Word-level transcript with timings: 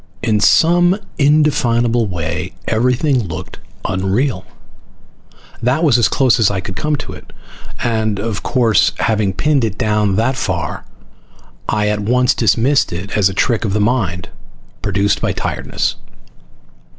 In 0.23 0.39
some 0.39 0.97
indefinable 1.19 2.07
way 2.07 2.53
everything 2.67 3.19
looked 3.27 3.59
unreal. 3.85 4.45
That 5.61 5.83
was 5.83 5.99
as 5.99 6.07
close 6.07 6.39
as 6.39 6.49
I 6.49 6.59
could 6.59 6.75
come 6.75 6.95
to 6.95 7.13
it, 7.13 7.31
and 7.83 8.17
of 8.17 8.41
course 8.41 8.93
having 8.97 9.31
pinned 9.31 9.63
it 9.63 9.77
down 9.77 10.15
that 10.15 10.37
far 10.37 10.85
I 11.69 11.87
at 11.89 11.99
once 11.99 12.33
dismissed 12.33 12.91
it 12.91 13.15
as 13.15 13.29
a 13.29 13.33
trick 13.35 13.63
of 13.63 13.73
the 13.73 13.79
mind 13.79 14.29
produced 14.81 15.21
by 15.21 15.33
tiredness. 15.33 15.97